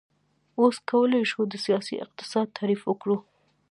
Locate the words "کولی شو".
0.89-1.41